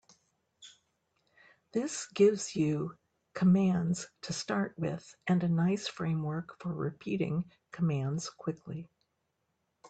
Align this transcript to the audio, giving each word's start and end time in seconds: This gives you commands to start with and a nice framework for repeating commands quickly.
This 1.73 2.07
gives 2.07 2.55
you 2.55 2.97
commands 3.35 4.07
to 4.21 4.33
start 4.33 4.73
with 4.75 5.15
and 5.27 5.43
a 5.43 5.47
nice 5.47 5.87
framework 5.87 6.57
for 6.57 6.73
repeating 6.73 7.51
commands 7.71 8.31
quickly. 8.31 8.89